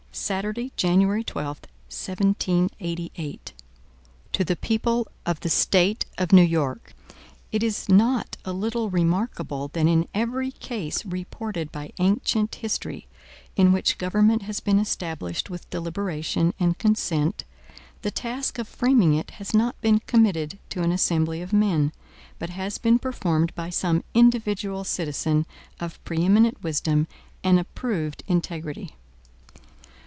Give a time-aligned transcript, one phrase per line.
[0.13, 1.47] Saturday, January 12,
[1.87, 2.73] 1788.
[2.81, 3.57] MADISON
[4.33, 6.93] To the People of the State of New York:
[7.53, 13.07] IT IS not a little remarkable that in every case reported by ancient history,
[13.55, 17.45] in which government has been established with deliberation and consent,
[18.01, 21.93] the task of framing it has not been committed to an assembly of men,
[22.37, 25.45] but has been performed by some individual citizen
[25.79, 27.07] of preeminent wisdom
[27.45, 28.93] and approved integrity.